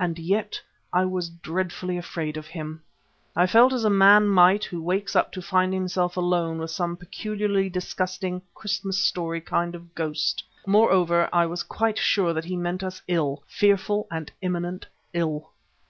[0.00, 0.60] And yet
[0.92, 2.82] I was dreadfully afraid of him.
[3.36, 6.96] I felt as a man might who wakes up to find himself alone with some
[6.96, 10.42] peculiarly disgusting Christmas story kind of ghost.
[10.66, 15.52] Moreover I was quite sure that he meant us ill, fearful and imminent ill.